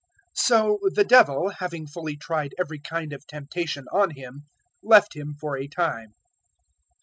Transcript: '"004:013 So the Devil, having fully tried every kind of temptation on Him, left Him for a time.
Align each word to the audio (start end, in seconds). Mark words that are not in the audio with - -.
'"004:013 0.35 0.41
So 0.47 0.79
the 0.95 1.03
Devil, 1.03 1.49
having 1.59 1.85
fully 1.85 2.17
tried 2.17 2.55
every 2.57 2.79
kind 2.79 3.13
of 3.13 3.27
temptation 3.27 3.85
on 3.93 4.09
Him, 4.09 4.45
left 4.81 5.15
Him 5.15 5.35
for 5.39 5.55
a 5.59 5.67
time. 5.67 6.13